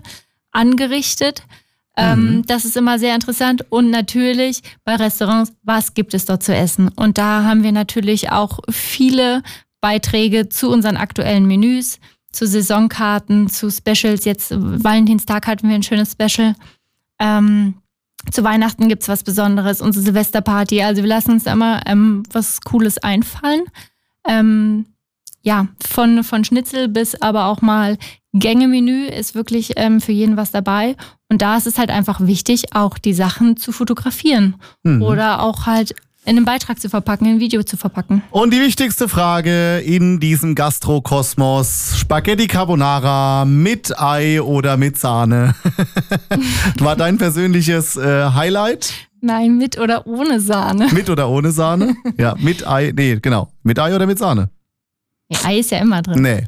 angerichtet? 0.52 1.42
Ähm, 1.98 2.36
mhm. 2.36 2.46
das 2.46 2.64
ist 2.64 2.76
immer 2.76 2.98
sehr 2.98 3.14
interessant. 3.14 3.64
Und 3.70 3.90
natürlich 3.90 4.60
bei 4.84 4.94
Restaurants, 4.96 5.52
was 5.62 5.94
gibt 5.94 6.14
es 6.14 6.26
dort 6.26 6.42
zu 6.42 6.54
essen? 6.54 6.88
Und 6.94 7.18
da 7.18 7.42
haben 7.42 7.62
wir 7.62 7.72
natürlich 7.72 8.30
auch 8.30 8.60
viele 8.70 9.42
Beiträge 9.80 10.48
zu 10.48 10.70
unseren 10.70 10.96
aktuellen 10.96 11.46
Menüs 11.46 11.98
zu 12.36 12.46
Saisonkarten, 12.46 13.48
zu 13.48 13.70
Specials. 13.70 14.24
Jetzt 14.24 14.52
Valentinstag 14.54 15.46
hatten 15.46 15.68
wir 15.68 15.74
ein 15.74 15.82
schönes 15.82 16.12
Special. 16.12 16.54
Ähm, 17.18 17.74
zu 18.30 18.44
Weihnachten 18.44 18.88
gibt 18.88 19.02
es 19.02 19.08
was 19.08 19.22
Besonderes, 19.22 19.80
unsere 19.80 20.04
Silvesterparty. 20.04 20.82
Also 20.82 21.02
wir 21.02 21.08
lassen 21.08 21.32
uns 21.32 21.46
immer 21.46 21.82
ähm, 21.86 22.24
was 22.32 22.60
Cooles 22.60 22.98
einfallen. 22.98 23.64
Ähm, 24.26 24.86
ja, 25.42 25.68
von, 25.80 26.24
von 26.24 26.44
Schnitzel 26.44 26.88
bis 26.88 27.20
aber 27.22 27.46
auch 27.46 27.62
mal 27.62 27.98
Gängemenü 28.32 29.06
ist 29.06 29.34
wirklich 29.34 29.72
ähm, 29.76 30.00
für 30.00 30.12
jeden 30.12 30.36
was 30.36 30.50
dabei. 30.50 30.96
Und 31.28 31.40
da 31.40 31.56
ist 31.56 31.66
es 31.66 31.78
halt 31.78 31.90
einfach 31.90 32.20
wichtig, 32.20 32.74
auch 32.74 32.98
die 32.98 33.14
Sachen 33.14 33.56
zu 33.56 33.72
fotografieren. 33.72 34.56
Mhm. 34.82 35.02
Oder 35.02 35.40
auch 35.42 35.66
halt 35.66 35.94
in 36.26 36.36
einen 36.36 36.44
Beitrag 36.44 36.80
zu 36.80 36.88
verpacken, 36.88 37.26
in 37.26 37.34
ein 37.34 37.40
Video 37.40 37.62
zu 37.62 37.76
verpacken. 37.76 38.22
Und 38.30 38.52
die 38.52 38.60
wichtigste 38.60 39.08
Frage 39.08 39.78
in 39.78 40.18
diesem 40.20 40.54
Gastrokosmos: 40.54 41.94
Spaghetti 41.98 42.48
Carbonara 42.48 43.44
mit 43.44 43.98
Ei 43.98 44.42
oder 44.42 44.76
mit 44.76 44.98
Sahne? 44.98 45.54
War 46.80 46.96
dein 46.96 47.16
persönliches 47.16 47.96
äh, 47.96 48.30
Highlight? 48.30 48.92
Nein, 49.20 49.56
mit 49.56 49.78
oder 49.78 50.06
ohne 50.06 50.40
Sahne. 50.40 50.88
Mit 50.92 51.08
oder 51.08 51.28
ohne 51.28 51.52
Sahne? 51.52 51.96
Ja, 52.18 52.34
mit 52.38 52.66
Ei, 52.66 52.92
nee, 52.94 53.18
genau. 53.20 53.48
Mit 53.62 53.78
Ei 53.78 53.94
oder 53.94 54.06
mit 54.06 54.18
Sahne? 54.18 54.50
Ja, 55.28 55.38
Ei 55.44 55.58
ist 55.58 55.70
ja 55.70 55.78
immer 55.78 56.02
drin. 56.02 56.22
Nee. 56.22 56.44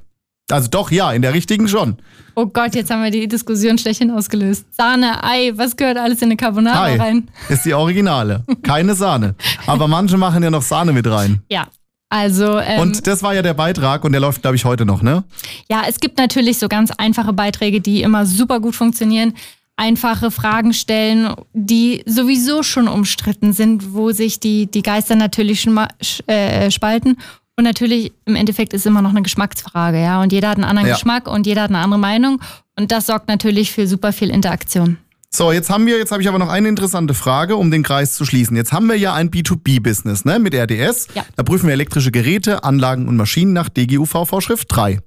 Also 0.51 0.69
doch, 0.69 0.91
ja, 0.91 1.13
in 1.13 1.23
der 1.23 1.35
richtigen 1.35 1.69
schon. 1.69 1.99
Oh 2.35 2.47
Gott, 2.47 2.75
jetzt 2.75 2.91
haben 2.91 3.03
wir 3.03 3.11
die 3.11 3.29
Diskussion 3.29 3.77
schlechthin 3.77 4.11
ausgelöst. 4.11 4.65
Sahne, 4.71 5.23
Ei, 5.23 5.53
was 5.57 5.77
gehört 5.77 5.99
alles 5.99 6.23
in 6.23 6.29
eine 6.29 6.37
Carbonara 6.37 6.85
Ei 6.85 6.97
rein? 6.97 7.31
ist 7.49 7.65
die 7.65 7.75
Originale. 7.75 8.45
Keine 8.63 8.95
Sahne. 8.95 9.35
Aber 9.67 9.89
manche 9.89 10.17
machen 10.17 10.43
ja 10.43 10.51
noch 10.51 10.63
Sahne 10.63 10.93
mit 10.93 11.07
rein. 11.07 11.43
Ja. 11.51 11.67
Also, 12.11 12.59
ähm, 12.59 12.81
Und 12.81 13.07
das 13.07 13.23
war 13.23 13.35
ja 13.35 13.43
der 13.43 13.53
Beitrag 13.53 14.05
und 14.05 14.13
der 14.13 14.21
läuft, 14.23 14.41
glaube 14.41 14.57
ich, 14.57 14.65
heute 14.65 14.87
noch, 14.87 15.03
ne? 15.03 15.25
ja, 15.69 15.83
es 15.87 16.01
gibt 16.01 16.17
natürlich 16.17 16.59
so 16.59 16.67
ganz 16.67 16.91
einfache 16.93 17.35
Beiträge, 17.35 17.83
die 17.83 18.01
immer 18.01 18.25
super 18.25 18.61
gut 18.61 18.75
funktionieren. 18.75 19.35
Einfache 19.77 20.31
Fragen 20.31 20.73
stellen, 20.73 21.35
die 21.53 22.03
sowieso 22.07 22.63
schon 22.63 22.89
umstritten 22.89 23.53
sind, 23.53 23.93
wo 23.93 24.11
sich 24.13 24.41
die, 24.41 24.67
die 24.67 24.83
Geister 24.83 25.17
natürlich 25.17 25.61
schon 25.61 25.75
mal 25.75 25.89
äh, 26.27 26.71
spalten. 26.71 27.19
Und 27.59 27.65
natürlich, 27.65 28.13
im 28.25 28.37
Endeffekt 28.37 28.73
ist 28.73 28.87
immer 28.87 29.03
noch 29.03 29.11
eine 29.11 29.23
Geschmacksfrage, 29.23 30.01
ja. 30.01 30.23
Und 30.23 30.33
jeder 30.33 30.51
hat 30.51 30.59
einen 30.59 30.65
anderen 30.65 30.87
Ja. 30.89 30.95
Geschmack 30.95 31.27
und 31.27 31.45
jeder 31.45 31.63
hat 31.63 31.71
eine 31.71 31.79
andere 31.81 31.99
Meinung. 31.99 32.41
Und 32.79 32.93
das 32.93 33.07
sorgt 33.07 33.27
natürlich 33.27 33.73
für 33.73 33.89
super 33.89 34.13
viel 34.13 34.31
Interaktion. 34.31 34.97
So, 35.31 35.51
jetzt 35.51 35.69
haben 35.69 35.85
wir, 35.85 35.99
jetzt 35.99 36.13
habe 36.13 36.23
ich 36.23 36.29
aber 36.29 36.39
noch 36.39 36.51
eine 36.51 36.69
interessante 36.69 37.15
Frage, 37.15 37.57
um 37.57 37.73
den 37.73 37.83
Kreis 37.83 38.15
zu 38.15 38.25
schließen. 38.25 38.57
Jetzt 38.57 38.73
haben 38.73 38.87
wir 38.89 38.97
ja 38.97 39.13
ein 39.13 39.31
B2B-Business, 39.33 40.25
ne, 40.25 40.39
mit 40.39 40.55
RDS. 40.55 41.09
Ja. 41.15 41.25
Da 41.35 41.43
prüfen 41.43 41.67
wir 41.67 41.73
elektrische 41.73 42.13
Geräte, 42.13 42.63
Anlagen 42.63 43.09
und 43.09 43.17
Maschinen 43.17 43.55
nach 43.55 43.69
DGUV-Vorschrift 43.69 44.69
3. 44.71 45.01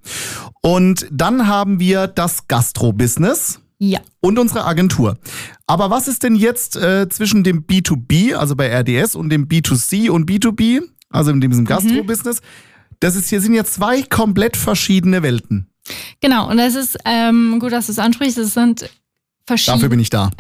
Und 0.62 1.08
dann 1.10 1.48
haben 1.48 1.80
wir 1.80 2.08
das 2.08 2.50
Gastro-Business 2.50 3.62
Ja. 3.80 4.02
und 4.20 4.38
unsere 4.38 4.66
Agentur. 4.66 5.18
Aber 5.68 5.90
was 5.90 6.10
ist 6.10 6.22
denn 6.24 6.36
jetzt 6.36 6.76
äh, 6.76 7.08
zwischen 7.08 7.46
dem 7.46 7.64
B2B, 7.66 8.36
also 8.36 8.58
bei 8.58 8.68
RDS, 8.68 9.16
und 9.16 9.30
dem 9.30 9.48
B2C 9.48 10.10
und 10.10 10.30
B2B, 10.30 10.82
also 11.12 11.32
in 11.32 11.42
diesem 11.42 11.66
Gastro-Business? 11.66 12.42
Das 13.00 13.16
ist, 13.16 13.30
hier 13.30 13.42
sind 13.42 13.54
ja 13.54 13.64
zwei 13.64 14.04
komplett 14.04 14.56
verschiedene 14.56 15.24
Welten. 15.24 15.68
Genau. 16.22 16.50
Und 16.50 16.60
es 16.60 16.76
ist 16.76 16.98
ähm, 17.06 17.58
gut, 17.60 17.72
dass 17.72 17.88
du 17.88 17.92
es 17.92 18.00
ansprichst. 18.00 18.38
Es 18.38 18.54
sind 18.54 18.90
verschiedene. 19.46 19.78
Dafür 19.78 19.90
bin 19.90 20.00
ich 20.00 20.10
da. 20.10 20.32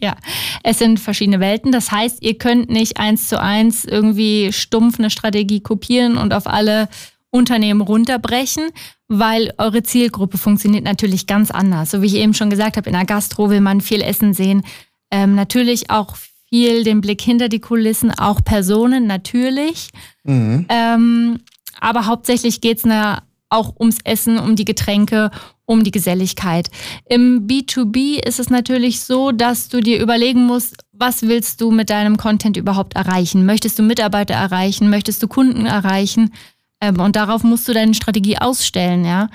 Ja, 0.00 0.16
es 0.62 0.78
sind 0.78 1.00
verschiedene 1.00 1.40
Welten. 1.40 1.72
Das 1.72 1.90
heißt, 1.90 2.22
ihr 2.22 2.38
könnt 2.38 2.70
nicht 2.70 2.98
eins 2.98 3.28
zu 3.28 3.40
eins 3.40 3.84
irgendwie 3.84 4.52
stumpf 4.52 5.00
eine 5.00 5.10
Strategie 5.10 5.60
kopieren 5.60 6.16
und 6.16 6.32
auf 6.32 6.46
alle 6.46 6.88
Unternehmen 7.30 7.80
runterbrechen, 7.80 8.70
weil 9.08 9.52
eure 9.58 9.82
Zielgruppe 9.82 10.38
funktioniert 10.38 10.84
natürlich 10.84 11.26
ganz 11.26 11.50
anders. 11.50 11.90
So 11.90 12.00
wie 12.00 12.06
ich 12.06 12.14
eben 12.14 12.34
schon 12.34 12.50
gesagt 12.50 12.76
habe, 12.76 12.88
in 12.88 12.94
der 12.94 13.06
Gastro 13.06 13.50
will 13.50 13.60
man 13.60 13.80
viel 13.80 14.02
Essen 14.02 14.34
sehen. 14.34 14.62
Ähm, 15.10 15.34
natürlich 15.34 15.90
auch 15.90 16.14
viel 16.52 16.84
den 16.84 17.00
Blick 17.00 17.22
hinter 17.22 17.48
die 17.48 17.60
Kulissen, 17.60 18.10
auch 18.10 18.44
Personen 18.44 19.06
natürlich. 19.06 19.88
Mhm. 20.24 20.66
Ähm, 20.68 21.38
aber 21.80 22.06
hauptsächlich 22.06 22.60
geht's 22.60 22.84
es 22.84 23.22
auch 23.48 23.74
ums 23.78 23.98
Essen, 24.04 24.38
um 24.38 24.54
die 24.54 24.64
Getränke, 24.64 25.30
um 25.64 25.82
die 25.82 25.90
Geselligkeit. 25.90 26.68
Im 27.08 27.46
B2B 27.46 28.18
ist 28.18 28.38
es 28.38 28.50
natürlich 28.50 29.00
so, 29.00 29.32
dass 29.32 29.68
du 29.68 29.80
dir 29.80 30.00
überlegen 30.00 30.46
musst, 30.46 30.76
was 30.92 31.22
willst 31.22 31.60
du 31.60 31.70
mit 31.70 31.88
deinem 31.88 32.16
Content 32.16 32.56
überhaupt 32.56 32.96
erreichen? 32.96 33.46
Möchtest 33.46 33.78
du 33.78 33.82
Mitarbeiter 33.82 34.34
erreichen? 34.34 34.90
Möchtest 34.90 35.22
du 35.22 35.28
Kunden 35.28 35.66
erreichen? 35.66 36.32
Ähm, 36.80 37.00
und 37.00 37.16
darauf 37.16 37.44
musst 37.44 37.66
du 37.66 37.72
deine 37.72 37.94
Strategie 37.94 38.36
ausstellen, 38.38 39.04
ja. 39.04 39.28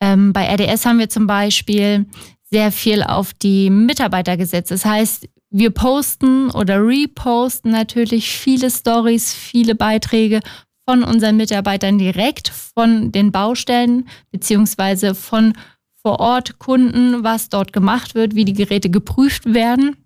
Ähm, 0.00 0.32
bei 0.32 0.46
RDS 0.46 0.86
haben 0.86 0.98
wir 0.98 1.08
zum 1.08 1.26
Beispiel 1.26 2.06
sehr 2.50 2.72
viel 2.72 3.02
auf 3.02 3.34
die 3.34 3.70
Mitarbeiter 3.70 4.36
gesetzt. 4.36 4.70
Das 4.70 4.84
heißt, 4.84 5.28
wir 5.52 5.70
posten 5.70 6.50
oder 6.50 6.84
reposten 6.84 7.70
natürlich 7.70 8.30
viele 8.30 8.70
Stories, 8.70 9.32
viele 9.32 9.74
Beiträge 9.74 10.40
von 10.88 11.04
unseren 11.04 11.36
Mitarbeitern 11.36 11.98
direkt 11.98 12.48
von 12.48 13.12
den 13.12 13.30
Baustellen 13.30 14.08
beziehungsweise 14.30 15.14
von 15.14 15.54
vor 16.02 16.18
Ort 16.18 16.58
Kunden, 16.58 17.22
was 17.22 17.48
dort 17.48 17.72
gemacht 17.72 18.16
wird, 18.16 18.34
wie 18.34 18.44
die 18.44 18.54
Geräte 18.54 18.90
geprüft 18.90 19.54
werden 19.54 19.96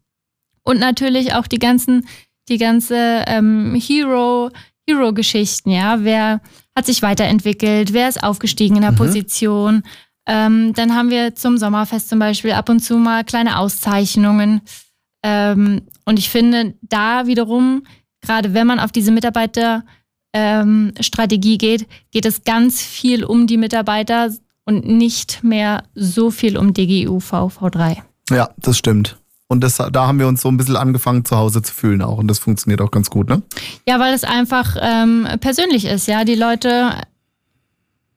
und 0.66 0.80
natürlich 0.80 1.32
auch 1.32 1.46
die 1.46 1.58
ganzen, 1.58 2.06
die 2.48 2.58
ganze 2.58 3.24
ähm, 3.26 3.74
Hero, 3.74 4.50
Hero-Geschichten, 4.86 5.70
ja, 5.70 6.04
wer 6.04 6.40
hat 6.76 6.86
sich 6.86 7.02
weiterentwickelt, 7.02 7.92
wer 7.92 8.08
ist 8.08 8.22
aufgestiegen 8.22 8.76
in 8.76 8.82
der 8.82 8.92
Position. 8.92 9.82
Ähm, 10.26 10.74
dann 10.74 10.94
haben 10.94 11.10
wir 11.10 11.34
zum 11.34 11.56
Sommerfest 11.56 12.08
zum 12.08 12.18
Beispiel 12.18 12.52
ab 12.52 12.68
und 12.68 12.80
zu 12.80 12.96
mal 12.98 13.24
kleine 13.24 13.58
Auszeichnungen. 13.58 14.60
Ähm, 15.28 15.82
und 16.04 16.20
ich 16.20 16.30
finde, 16.30 16.74
da 16.82 17.26
wiederum, 17.26 17.82
gerade 18.20 18.54
wenn 18.54 18.68
man 18.68 18.78
auf 18.78 18.92
diese 18.92 19.10
Mitarbeiterstrategie 19.10 21.52
ähm, 21.52 21.58
geht, 21.58 21.88
geht 22.12 22.26
es 22.26 22.44
ganz 22.44 22.80
viel 22.80 23.24
um 23.24 23.48
die 23.48 23.56
Mitarbeiter 23.56 24.30
und 24.64 24.86
nicht 24.86 25.42
mehr 25.42 25.82
so 25.96 26.30
viel 26.30 26.56
um 26.56 26.72
DGU 26.72 27.18
VV3. 27.18 27.96
Ja, 28.30 28.50
das 28.56 28.78
stimmt. 28.78 29.16
Und 29.48 29.64
das, 29.64 29.76
da 29.76 30.06
haben 30.06 30.20
wir 30.20 30.28
uns 30.28 30.42
so 30.42 30.48
ein 30.48 30.56
bisschen 30.56 30.76
angefangen, 30.76 31.24
zu 31.24 31.36
Hause 31.36 31.60
zu 31.60 31.74
fühlen 31.74 32.02
auch. 32.02 32.18
Und 32.18 32.28
das 32.28 32.38
funktioniert 32.38 32.80
auch 32.80 32.92
ganz 32.92 33.10
gut, 33.10 33.28
ne? 33.28 33.42
Ja, 33.88 33.98
weil 33.98 34.14
es 34.14 34.22
einfach 34.22 34.76
ähm, 34.80 35.26
persönlich 35.40 35.86
ist, 35.86 36.06
ja. 36.06 36.24
Die 36.24 36.36
Leute, 36.36 36.92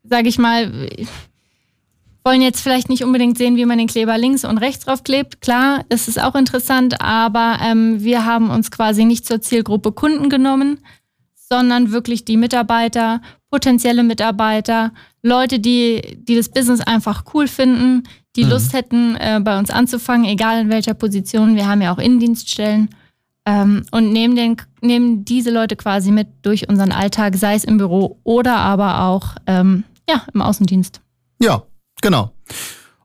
sage 0.03 0.27
ich 0.27 0.37
mal, 0.37 0.89
wollen 2.23 2.41
jetzt 2.41 2.61
vielleicht 2.61 2.89
nicht 2.89 3.03
unbedingt 3.03 3.37
sehen, 3.37 3.55
wie 3.55 3.65
man 3.65 3.77
den 3.77 3.87
Kleber 3.87 4.17
links 4.17 4.45
und 4.45 4.57
rechts 4.57 4.85
drauf 4.85 5.03
klebt. 5.03 5.41
Klar, 5.41 5.83
das 5.89 6.07
ist 6.07 6.21
auch 6.21 6.35
interessant, 6.35 7.01
aber 7.01 7.59
ähm, 7.61 8.03
wir 8.03 8.25
haben 8.25 8.49
uns 8.49 8.71
quasi 8.71 9.05
nicht 9.05 9.25
zur 9.25 9.41
Zielgruppe 9.41 9.91
Kunden 9.91 10.29
genommen, 10.29 10.79
sondern 11.35 11.91
wirklich 11.91 12.25
die 12.25 12.37
Mitarbeiter, 12.37 13.21
potenzielle 13.49 14.03
Mitarbeiter, 14.03 14.91
Leute, 15.23 15.59
die, 15.59 16.19
die 16.21 16.35
das 16.35 16.49
Business 16.49 16.81
einfach 16.81 17.23
cool 17.33 17.47
finden, 17.47 18.03
die 18.35 18.43
Mhm. 18.43 18.49
Lust 18.51 18.73
hätten, 18.73 19.15
äh, 19.15 19.39
bei 19.43 19.57
uns 19.57 19.69
anzufangen, 19.71 20.25
egal 20.25 20.61
in 20.61 20.69
welcher 20.69 20.93
Position. 20.93 21.55
Wir 21.55 21.67
haben 21.67 21.81
ja 21.81 21.93
auch 21.93 21.97
Innendienststellen. 21.97 22.89
Ähm, 23.45 23.83
und 23.91 24.11
nehmen, 24.11 24.35
den, 24.35 24.57
nehmen 24.81 25.25
diese 25.25 25.49
Leute 25.49 25.75
quasi 25.75 26.11
mit 26.11 26.27
durch 26.43 26.69
unseren 26.69 26.91
Alltag, 26.91 27.35
sei 27.35 27.55
es 27.55 27.63
im 27.63 27.77
Büro 27.77 28.19
oder 28.23 28.57
aber 28.57 29.01
auch 29.05 29.35
ähm, 29.47 29.83
ja, 30.07 30.21
im 30.33 30.41
Außendienst. 30.41 31.01
Ja, 31.41 31.63
genau. 32.01 32.33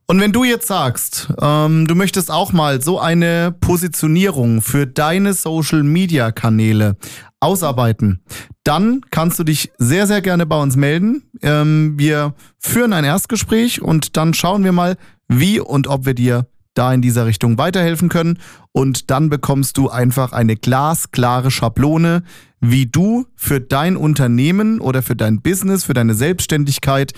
Und 0.07 0.21
wenn 0.21 0.33
du 0.33 0.45
jetzt 0.45 0.67
sagst, 0.67 1.29
ähm, 1.41 1.87
du 1.87 1.95
möchtest 1.95 2.31
auch 2.31 2.53
mal 2.53 2.83
so 2.83 3.01
eine 3.01 3.55
Positionierung 3.59 4.61
für 4.61 4.87
deine 4.87 5.33
Social-Media-Kanäle 5.33 6.97
ausarbeiten, 7.41 8.23
dann 8.65 9.01
kannst 9.11 9.39
du 9.39 9.45
dich 9.45 9.73
sehr, 9.79 10.07
sehr 10.07 10.21
gerne 10.21 10.45
bei 10.45 10.61
uns 10.61 10.77
melden. 10.77 11.31
Ähm, 11.43 11.95
wir 11.97 12.35
führen 12.59 12.93
ein 12.93 13.05
Erstgespräch 13.05 13.81
und 13.81 14.17
dann 14.19 14.35
schauen 14.35 14.63
wir 14.63 14.73
mal, 14.73 14.97
wie 15.29 15.59
und 15.59 15.87
ob 15.87 16.05
wir 16.05 16.15
dir 16.15 16.47
da 16.75 16.93
in 16.93 17.03
dieser 17.03 17.27
Richtung 17.27 17.59
weiterhelfen 17.59 18.09
können. 18.09 18.39
Und 18.73 19.11
dann 19.11 19.31
bekommst 19.31 19.77
du 19.77 19.89
einfach 19.89 20.33
eine 20.33 20.57
glasklare 20.57 21.51
Schablone, 21.51 22.23
wie 22.61 22.87
du 22.87 23.27
für 23.37 23.61
dein 23.61 23.97
Unternehmen 23.97 24.81
oder 24.81 25.03
für 25.03 25.17
dein 25.17 25.43
Business, 25.43 25.85
für 25.85 25.95
deine 25.95 26.15
Selbstständigkeit, 26.15 27.13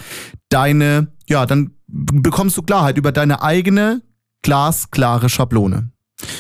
deine, 0.49 1.09
ja, 1.29 1.47
dann 1.47 1.73
bekommst 1.87 2.57
du 2.57 2.63
Klarheit 2.63 2.99
über 2.99 3.13
deine 3.13 3.43
eigene 3.43 4.03
glasklare 4.43 5.29
Schablone. 5.29 5.91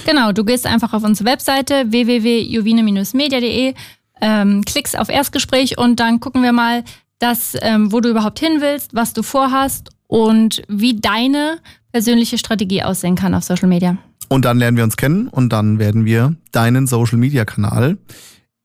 Genau, 0.06 0.32
du 0.32 0.44
gehst 0.44 0.66
einfach 0.66 0.92
auf 0.92 1.04
unsere 1.04 1.28
Webseite 1.28 1.85
www.juvine-media.de, 1.90 3.75
ähm, 4.20 4.64
klickst 4.64 4.99
auf 4.99 5.08
Erstgespräch 5.08 5.78
und 5.78 6.00
dann 6.00 6.20
gucken 6.20 6.42
wir 6.42 6.52
mal, 6.52 6.82
dass, 7.18 7.56
ähm, 7.61 7.92
wo 7.92 8.00
du 8.00 8.08
überhaupt 8.11 8.38
hin 8.38 8.61
willst, 8.61 8.94
was 8.94 9.12
du 9.12 9.23
vorhast 9.23 9.90
und 10.06 10.62
wie 10.68 10.99
deine 10.99 11.58
persönliche 11.97 12.37
Strategie 12.37 12.83
aussehen 12.83 13.15
kann 13.15 13.33
auf 13.33 13.43
Social 13.43 13.71
Media. 13.71 13.97
Und 14.29 14.45
dann 14.45 14.59
lernen 14.59 14.76
wir 14.76 14.85
uns 14.85 14.99
kennen 14.99 15.29
und 15.29 15.50
dann 15.50 15.79
werden 15.79 16.05
wir 16.05 16.37
deinen 16.53 16.87
Social 16.87 17.17
Media 17.17 17.47
Kanal 17.47 17.97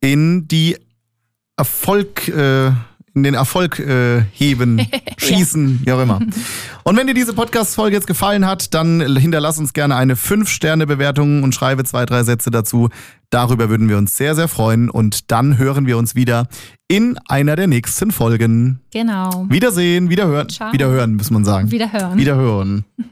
in 0.02 0.50
die 0.50 0.76
Erfolg, 1.56 2.28
äh, 2.28 2.68
in 3.14 3.24
den 3.24 3.34
Erfolg 3.34 3.80
äh, 3.80 4.24
heben, 4.34 4.86
schießen, 5.18 5.80
wie 5.86 5.92
auch 5.94 6.02
immer. 6.02 6.20
Und 6.84 6.98
wenn 6.98 7.06
dir 7.06 7.14
diese 7.14 7.34
Podcast-Folge 7.34 7.96
jetzt 7.96 8.08
gefallen 8.08 8.48
hat, 8.48 8.74
dann 8.74 9.18
hinterlass 9.18 9.60
uns 9.60 9.72
gerne 9.74 9.96
eine 9.96 10.16
5-Sterne-Bewertung 10.16 11.44
und 11.44 11.54
schreibe 11.54 11.84
zwei, 11.84 12.08
drei 12.08 12.24
Sätze 12.24 12.50
dazu. 12.50 12.90
Darüber 13.30 13.70
würden 13.70 13.88
wir 13.88 13.98
uns 14.00 14.18
sehr, 14.18 14.34
sehr 14.34 14.48
freuen. 14.48 14.90
Und 14.90 15.30
dann 15.32 15.60
hören 15.60 15.86
wir 15.86 15.98
uns 16.00 16.16
wieder 16.16 16.48
in 16.88 17.20
einer 17.28 17.56
der 17.56 17.68
nächsten 17.68 18.10
Folgen. 18.10 18.80
Genau. 18.92 19.46
Wiedersehen, 19.48 20.10
wiederhören. 20.10 20.50
Ciao. 20.50 20.74
Wiederhören, 20.74 21.16
muss 21.18 21.30
man 21.30 21.46
sagen. 21.46 21.70
Wiederhören. 21.70 22.18
Wiederhören. 22.18 22.86